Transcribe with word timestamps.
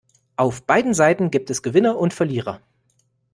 Auf 0.35 0.65
beiden 0.65 0.95
Seiten 0.95 1.29
gibt 1.29 1.51
es 1.51 1.61
Gewinner 1.61 1.99
und 1.99 2.11
Verlierer. 2.11 2.59